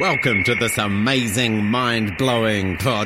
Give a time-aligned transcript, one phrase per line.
[0.00, 3.04] Welcome to this amazing, mind blowing podcast.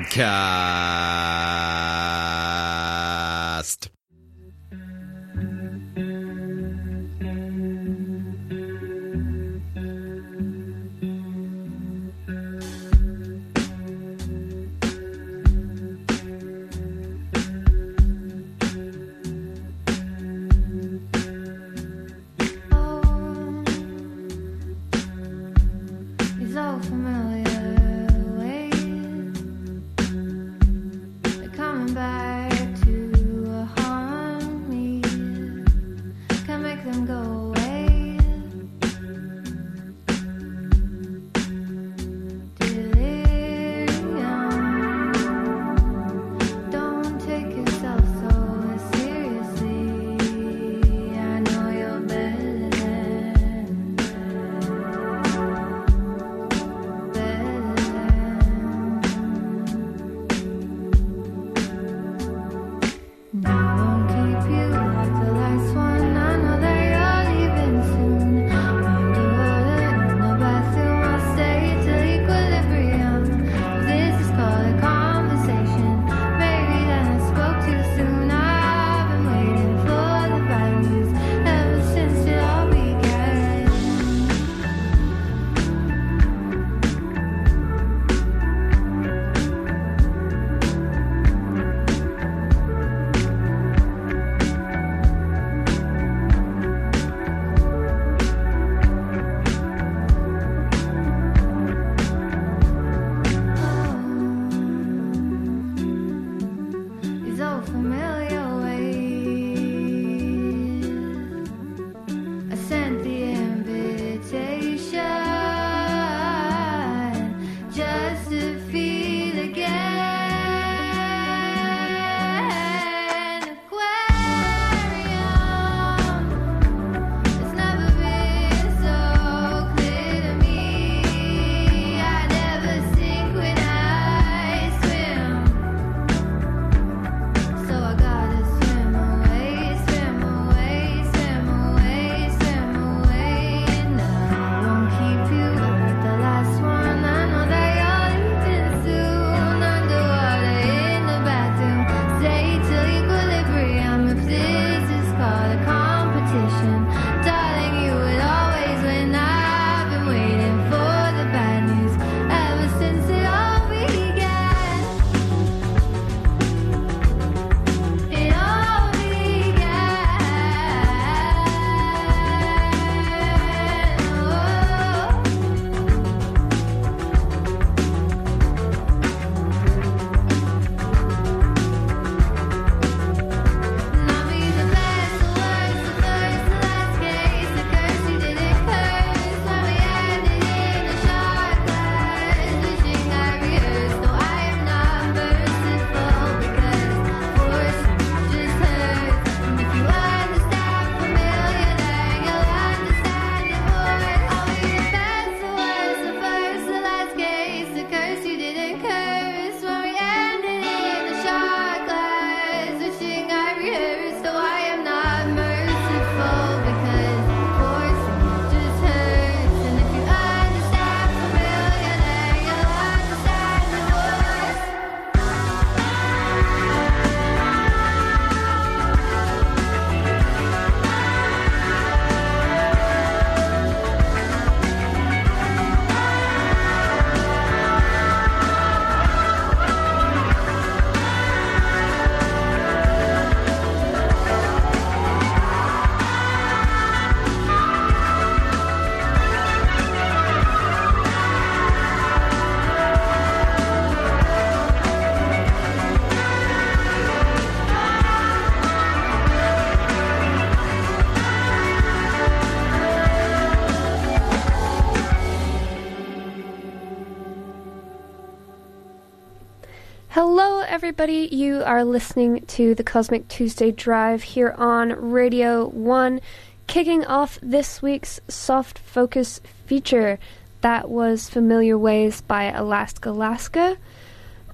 [270.94, 271.34] everybody.
[271.34, 276.20] You are listening to the Cosmic Tuesday Drive here on Radio 1,
[276.68, 280.20] kicking off this week's soft focus feature.
[280.60, 283.76] That was Familiar Ways by Alaska Alaska.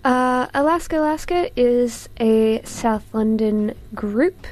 [0.02, 4.46] Uh, Alaska Alaska is a South London group.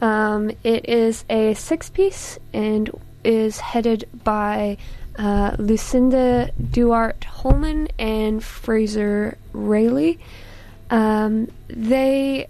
[0.00, 2.88] Um, it is a six piece and
[3.24, 4.76] is headed by
[5.18, 10.18] uh, Lucinda Duarte Holman and Fraser Rayleigh.
[10.90, 12.48] Um, they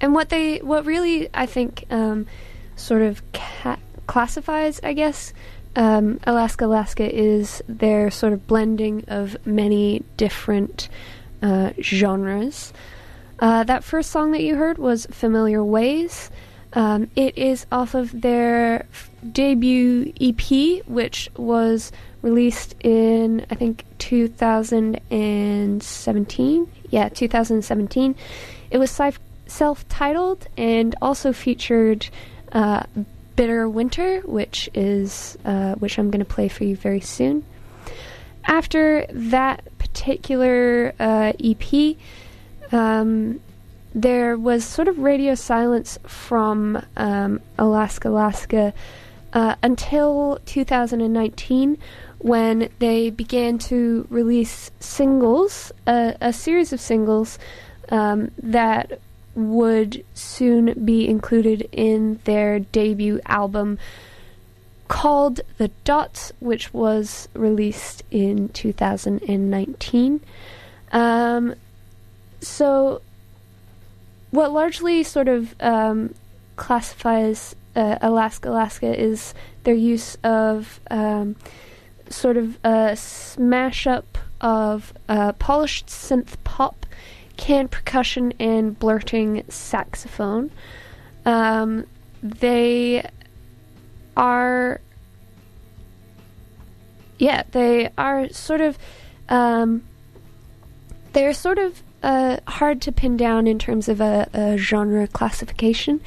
[0.00, 2.26] and what they what really I think um,
[2.76, 5.32] sort of ca- classifies, I guess,
[5.76, 10.88] um, Alaska Alaska is their sort of blending of many different
[11.42, 12.72] uh, genres.
[13.38, 16.30] Uh, that first song that you heard was Familiar Ways.
[16.72, 21.92] Um, it is off of their f- debut EP, which was
[22.24, 26.72] released in, I think, 2017.
[26.88, 28.14] Yeah, 2017.
[28.70, 28.98] It was
[29.46, 32.08] self titled and also featured
[32.52, 32.84] uh,
[33.36, 37.44] Bitter Winter, which is uh, which I'm going to play for you very soon.
[38.46, 41.96] After that particular uh, EP,
[42.72, 43.40] um,
[43.94, 48.72] there was sort of radio silence from um, Alaska, Alaska
[49.34, 51.76] uh, until 2019
[52.24, 57.38] when they began to release singles, a series of singles
[57.90, 58.98] um, that
[59.34, 63.78] would soon be included in their debut album
[64.88, 70.20] called The Dots, which was released in 2019.
[70.92, 71.54] Um,
[72.40, 73.02] so,
[74.30, 76.14] what largely sort of um,
[76.56, 79.34] classifies uh, Alaska Alaska is
[79.64, 81.36] their use of um,
[82.08, 86.86] sort of a smash up of uh, polished synth pop,
[87.36, 90.50] canned percussion, and blurting saxophone.
[91.24, 91.86] Um,
[92.22, 93.08] they
[94.16, 94.80] are,
[97.18, 98.78] yeah, they are sort of,
[99.28, 99.82] um,
[101.12, 106.02] they're sort of uh, hard to pin down in terms of a, a genre classification,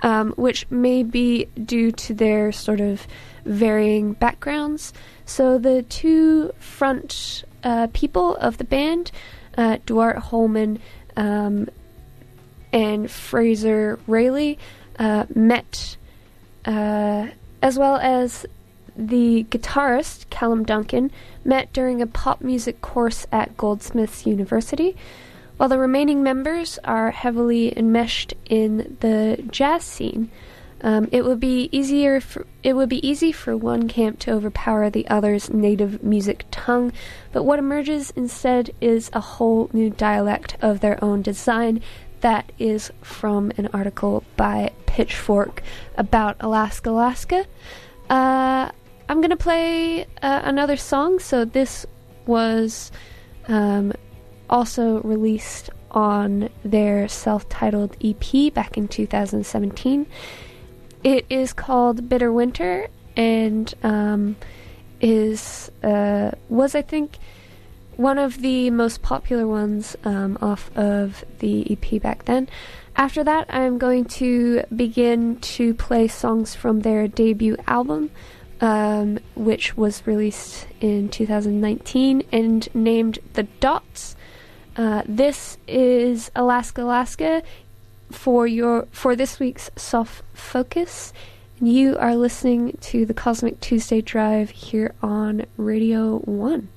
[0.00, 3.06] um, which may be due to their sort of
[3.44, 4.94] varying backgrounds.
[5.26, 9.12] So the two front uh, people of the band,
[9.58, 10.80] uh, Duarte Holman
[11.16, 11.68] um,
[12.72, 14.56] and Fraser Rayleigh,
[14.98, 15.98] uh, met,
[16.64, 17.26] uh,
[17.60, 18.46] as well as
[18.96, 21.10] the guitarist Callum Duncan,
[21.44, 24.96] met during a pop music course at Goldsmiths University,
[25.62, 30.28] while the remaining members are heavily enmeshed in the jazz scene.
[30.80, 32.20] Um, it would be easier.
[32.20, 36.92] For, it would be easy for one camp to overpower the other's native music tongue,
[37.30, 41.80] but what emerges instead is a whole new dialect of their own design.
[42.22, 45.62] That is from an article by Pitchfork
[45.96, 47.46] about Alaska, Alaska.
[48.10, 48.68] Uh,
[49.08, 51.20] I'm gonna play uh, another song.
[51.20, 51.86] So this
[52.26, 52.90] was
[53.46, 53.92] um,
[54.52, 60.06] also released on their self-titled EP back in 2017.
[61.02, 64.36] It is called Bitter Winter and um,
[65.00, 67.18] is uh, was I think
[67.96, 72.48] one of the most popular ones um, off of the EP back then.
[72.94, 78.10] After that, I'm going to begin to play songs from their debut album,
[78.60, 84.16] um, which was released in 2019 and named The Dots.
[84.76, 87.42] Uh, this is Alaska, Alaska
[88.10, 91.12] for your for this week's soft focus.
[91.60, 96.68] You are listening to the Cosmic Tuesday Drive here on Radio One.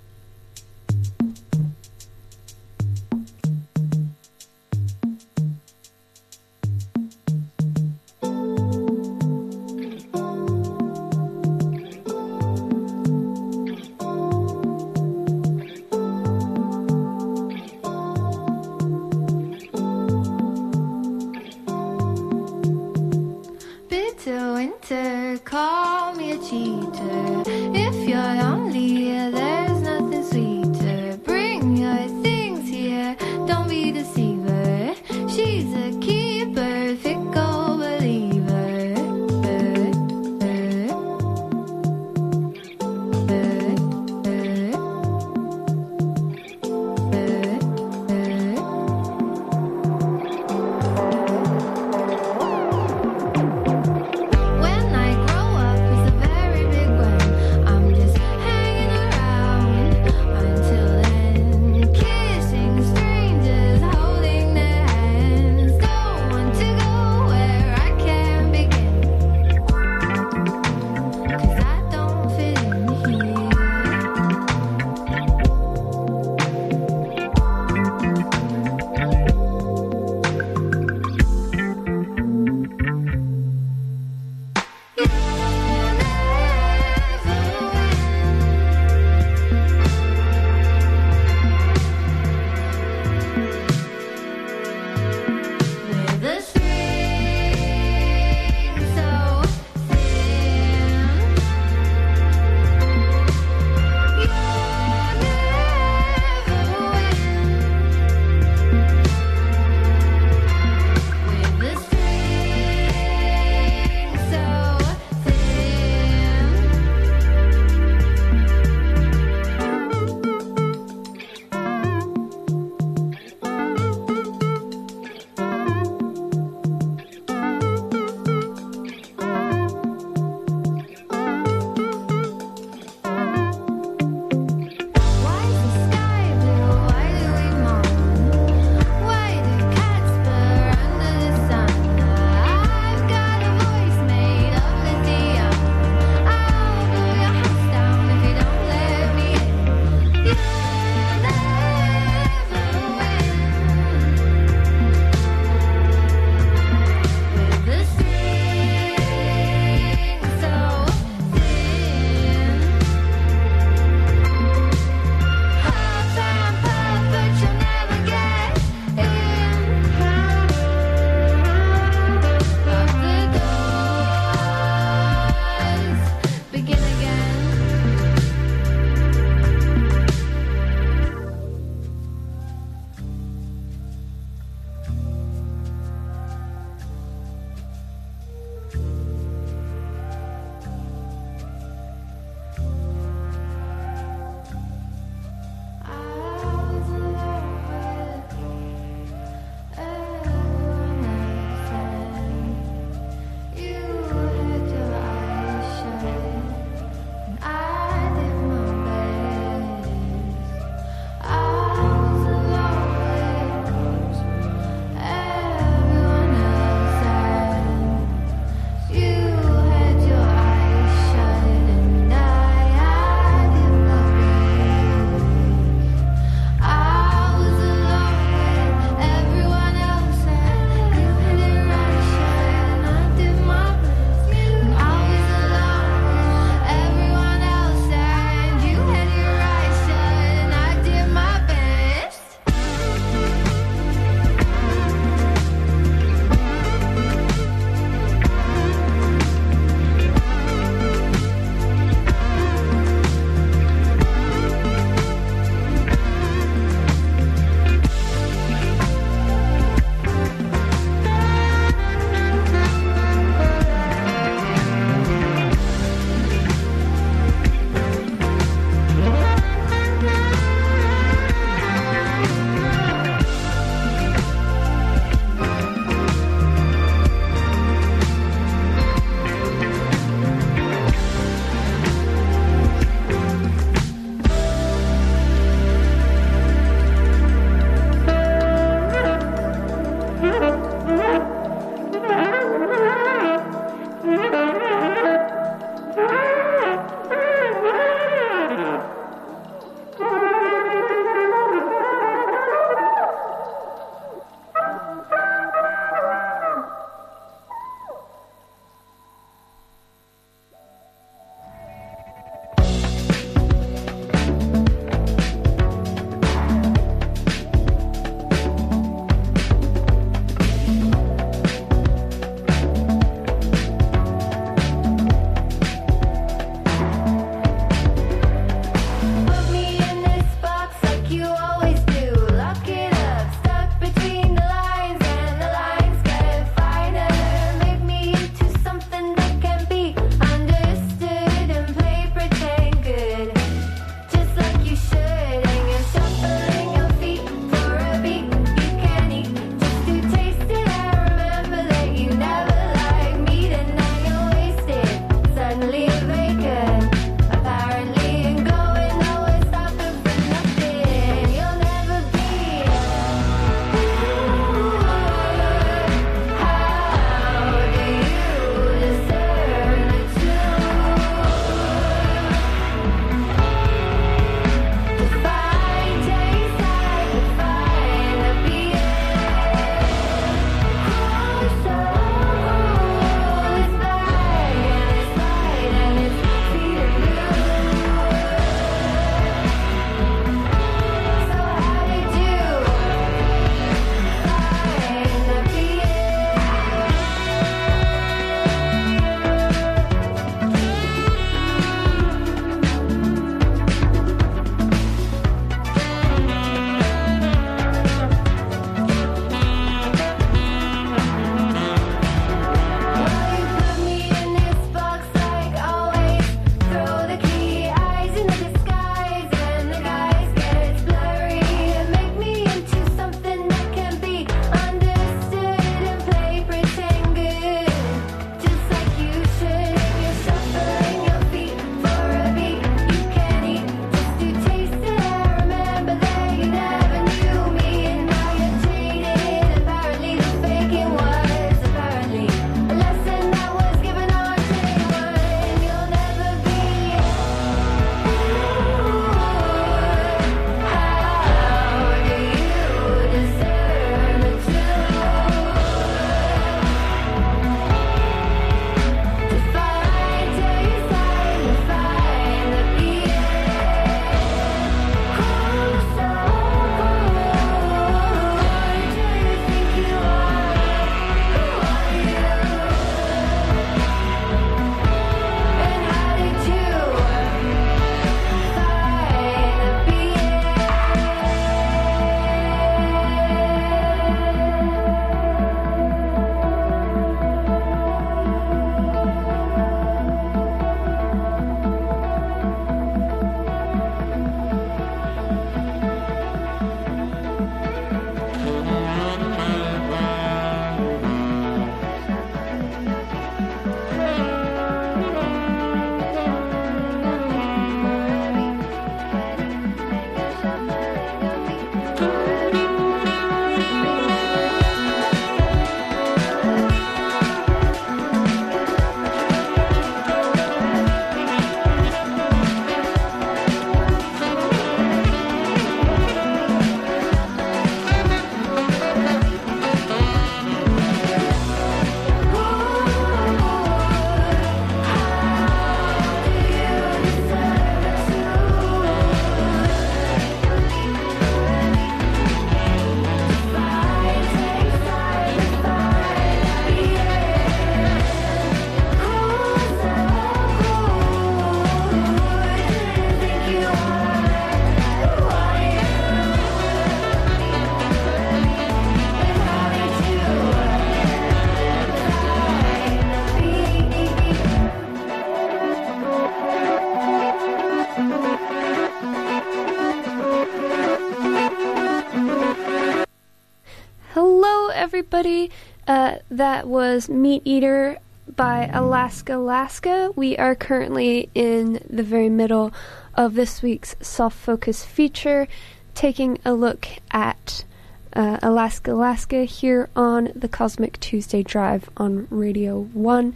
[575.25, 577.97] Uh, that was Meat Eater
[578.35, 580.11] by Alaska Alaska.
[580.15, 582.71] We are currently in the very middle
[583.15, 585.47] of this week's soft focus feature,
[585.95, 587.65] taking a look at
[588.13, 593.35] uh, Alaska Alaska here on the Cosmic Tuesday Drive on Radio 1.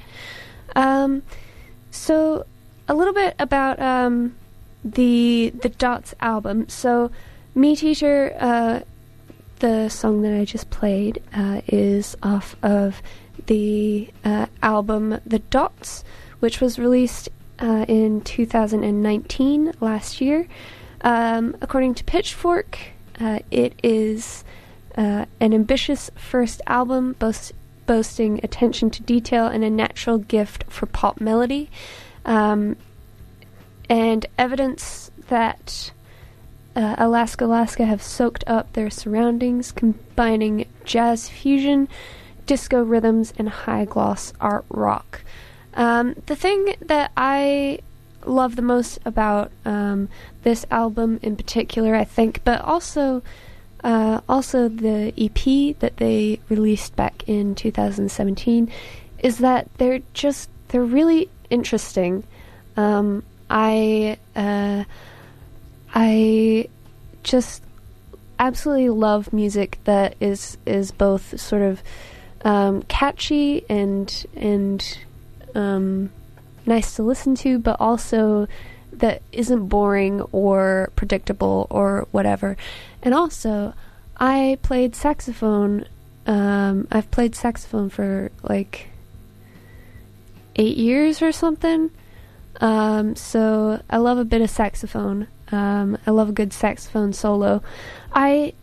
[0.75, 1.23] Um,
[1.89, 2.45] so,
[2.87, 4.35] a little bit about um,
[4.85, 6.69] the the Dots album.
[6.69, 7.09] So,
[7.55, 8.81] Meat Eater, uh,
[9.59, 13.01] the song that I just played, uh, is off of
[13.45, 16.03] the uh, album The Dots,
[16.39, 20.47] which was released uh, in 2019, last year.
[21.01, 22.77] Um, according to Pitchfork,
[23.19, 24.43] uh, it is
[24.97, 27.53] uh, an ambitious first album boast-
[27.85, 31.69] boasting attention to detail and a natural gift for pop melody.
[32.25, 32.77] Um,
[33.89, 35.91] and evidence that
[36.75, 41.87] uh, Alaska Alaska have soaked up their surroundings, combining jazz fusion,
[42.45, 45.21] disco rhythms, and high gloss art rock.
[45.73, 47.79] Um, the thing that I
[48.25, 50.09] love the most about um,
[50.43, 53.23] this album in particular, I think, but also
[53.83, 58.69] uh, also the EP that they released back in 2017,
[59.19, 62.23] is that they're just they're really interesting.
[62.77, 64.83] Um, I uh,
[65.93, 66.69] I
[67.23, 67.63] just
[68.37, 71.83] absolutely love music that is is both sort of
[72.43, 74.97] um, catchy and and
[75.55, 76.11] um,
[76.65, 78.47] nice to listen to, but also
[78.93, 82.57] that isn't boring or predictable or whatever.
[83.01, 83.73] And also,
[84.17, 85.85] I played saxophone.
[86.25, 88.89] Um, I've played saxophone for like
[90.55, 91.91] eight years or something.
[92.61, 95.27] Um, so I love a bit of saxophone.
[95.51, 97.61] Um, I love a good saxophone solo.
[98.13, 98.53] I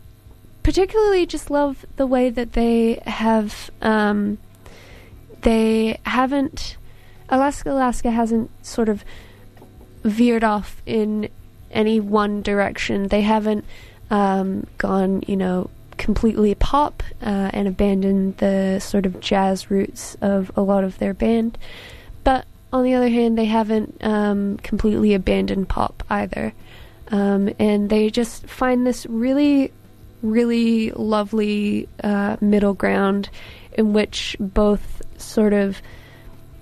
[0.63, 3.69] particularly just love the way that they have.
[3.81, 4.37] Um,
[5.41, 6.77] they haven't.
[7.29, 9.03] Alaska Alaska hasn't sort of
[10.03, 11.29] veered off in
[11.71, 13.07] any one direction.
[13.07, 13.65] They haven't
[14.09, 20.51] um, gone, you know, completely pop uh, and abandoned the sort of jazz roots of
[20.55, 21.57] a lot of their band.
[22.23, 26.53] But on the other hand, they haven't um, completely abandoned pop either.
[27.09, 29.71] Um, and they just find this really,
[30.21, 33.29] really lovely uh, middle ground
[33.73, 35.81] in which both sort of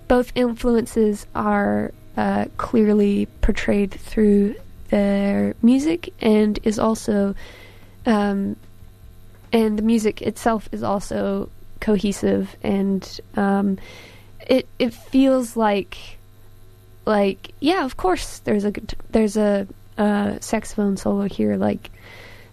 [0.07, 4.55] both influences are uh, clearly portrayed through
[4.89, 7.33] their music and is also
[8.05, 8.55] um,
[9.51, 13.77] and the music itself is also cohesive and um,
[14.47, 16.17] it it feels like
[17.05, 18.73] like yeah of course there's a
[19.11, 21.91] there's a, uh saxophone solo here like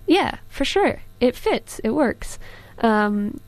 [0.06, 1.00] yeah for sure.
[1.20, 1.78] It fits.
[1.84, 2.38] It works.
[2.78, 3.40] Um,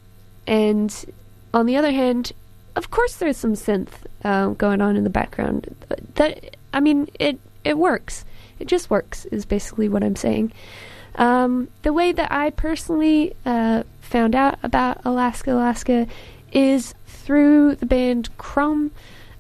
[0.47, 1.05] and
[1.53, 2.33] on the other hand
[2.77, 3.91] of course there's some synth
[4.25, 5.75] uh, going on in the background.
[6.15, 8.25] That i mean it it works.
[8.59, 10.53] It just works is basically what i'm saying.
[11.17, 16.07] Um, the way that i personally uh, found out about alaska alaska
[16.53, 18.91] is through the band crumb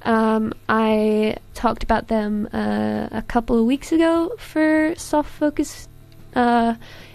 [0.04, 5.88] um, i talked about them uh, a couple of weeks ago for soft focus
[6.34, 6.74] uh,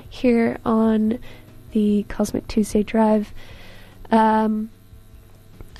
[0.10, 1.19] here on
[1.71, 3.34] the cosmic tuesday drive
[4.12, 4.69] um,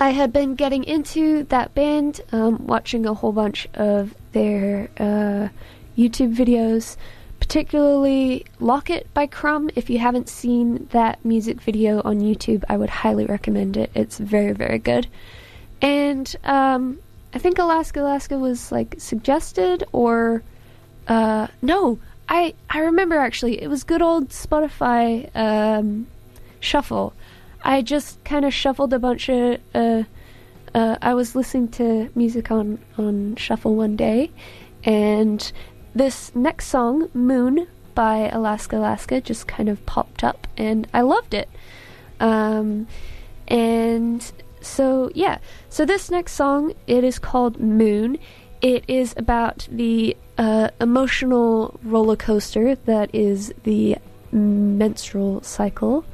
[0.02, 5.48] I had been getting into that band, um, watching a whole bunch of their uh,
[5.96, 6.96] YouTube videos,
[7.38, 9.68] particularly Locket by Crumb.
[9.76, 13.90] If you haven't seen that music video on YouTube, I would highly recommend it.
[13.94, 15.06] It's very, very good.
[15.82, 16.98] And um,
[17.34, 20.42] I think Alaska Alaska was like suggested or
[21.08, 26.06] uh, no, I I remember actually it was good old Spotify um,
[26.60, 27.12] shuffle.
[27.62, 29.60] I just kind of shuffled a bunch of.
[29.74, 30.04] Uh,
[30.72, 34.30] uh, I was listening to music on on shuffle one day,
[34.84, 35.52] and
[35.94, 41.34] this next song, "Moon" by Alaska Alaska, just kind of popped up, and I loved
[41.34, 41.48] it.
[42.20, 42.86] Um,
[43.48, 48.18] and so yeah, so this next song, it is called "Moon."
[48.60, 53.96] It is about the uh, emotional roller coaster that is the
[54.32, 56.04] menstrual cycle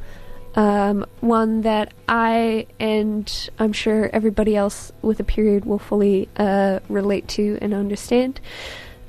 [0.56, 6.80] um, one that I and I'm sure everybody else with a period will fully uh,
[6.88, 8.40] relate to and understand.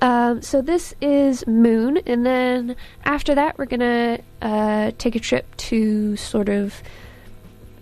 [0.02, 5.56] Um, so this is Moon, and then after that, we're gonna uh, take a trip
[5.58, 6.84] to sort of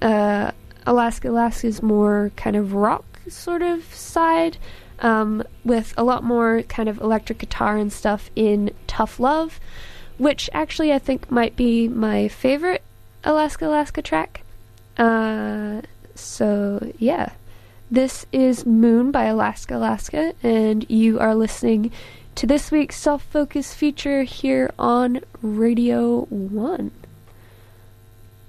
[0.01, 0.51] uh,
[0.85, 1.29] Alaska.
[1.29, 4.57] Alaska's more kind of rock sort of side,
[4.99, 9.59] um, with a lot more kind of electric guitar and stuff in Tough Love,
[10.17, 12.83] which actually I think might be my favorite
[13.23, 14.41] Alaska Alaska track.
[14.97, 15.81] Uh,
[16.15, 17.31] so, yeah.
[17.91, 21.91] This is Moon by Alaska Alaska, and you are listening
[22.33, 26.91] to this week's Self Focus feature here on Radio 1.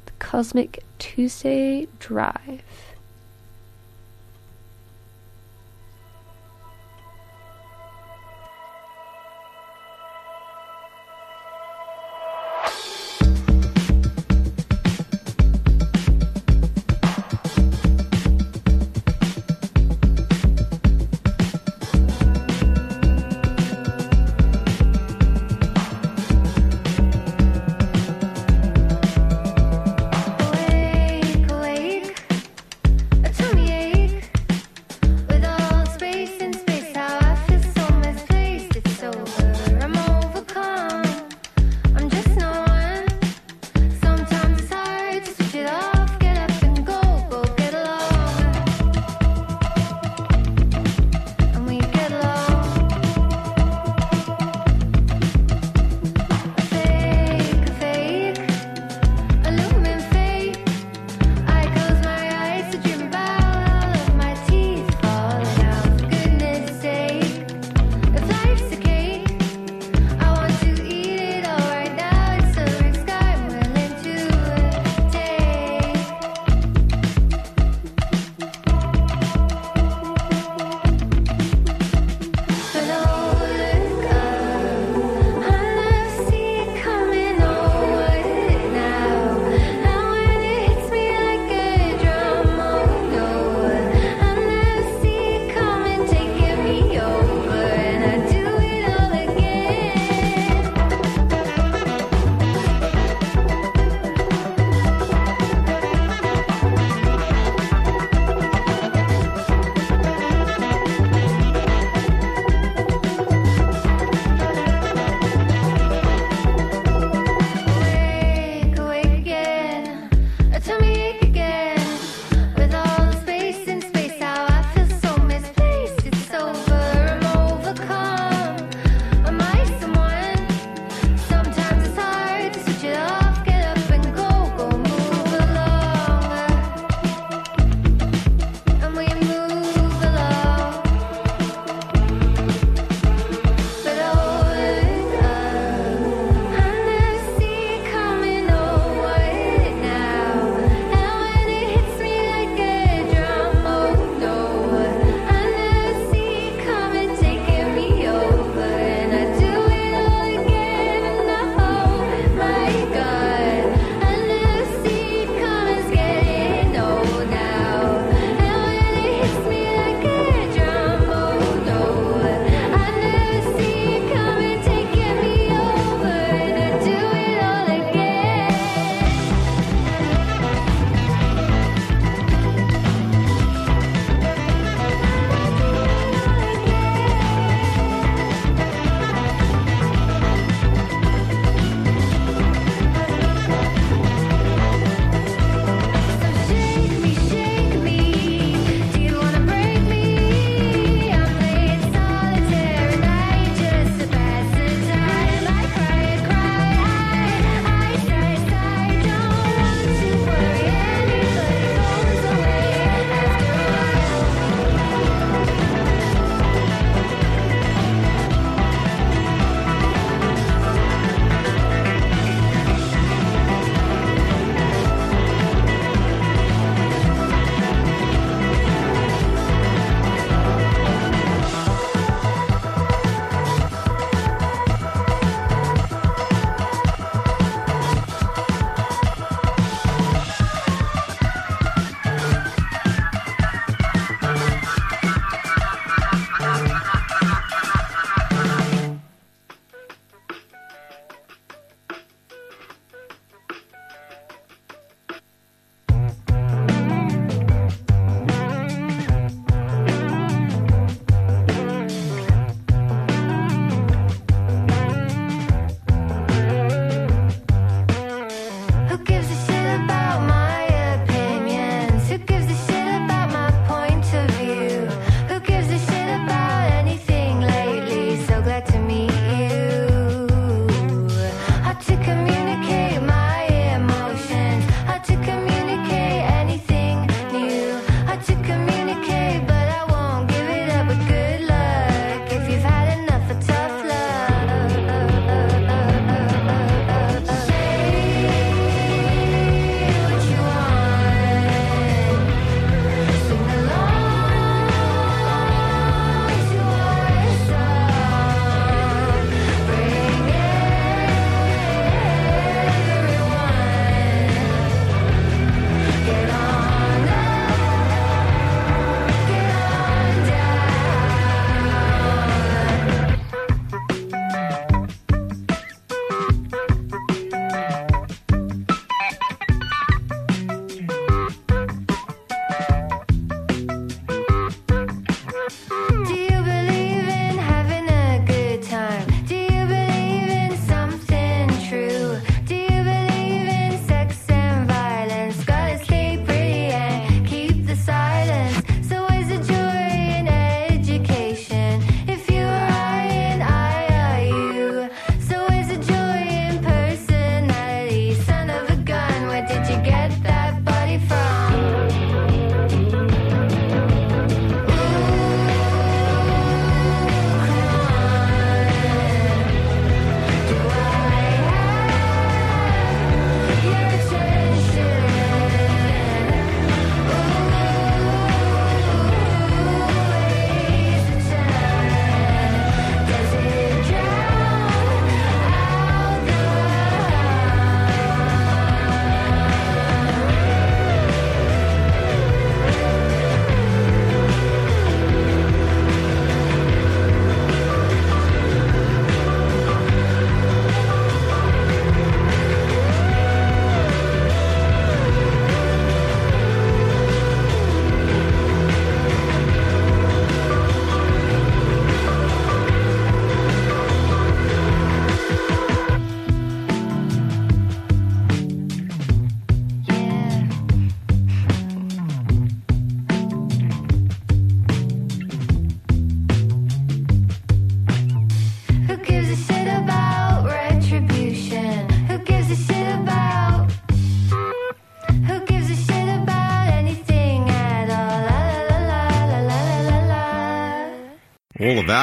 [0.07, 2.63] The Cosmic Tuesday Drive.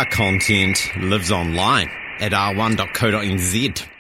[0.04, 1.90] Our content lives online
[2.20, 3.93] at r1.co.nz.